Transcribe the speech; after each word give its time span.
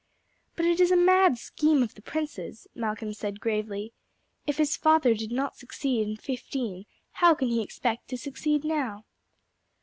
"But 0.55 0.65
it 0.65 0.79
is 0.79 0.89
a 0.89 0.97
mad 0.97 1.37
scheme 1.37 1.83
of 1.83 1.93
the 1.93 2.01
prince's," 2.01 2.65
Malcolm 2.73 3.13
said 3.13 3.39
gravely. 3.39 3.93
"If 4.47 4.57
his 4.57 4.75
father 4.75 5.13
did 5.13 5.31
not 5.31 5.57
succeed 5.57 6.07
in 6.07 6.17
'15 6.17 6.85
how 7.11 7.35
can 7.35 7.49
he 7.49 7.61
expect 7.61 8.07
to 8.07 8.17
succeed 8.17 8.63
now?" 8.63 9.05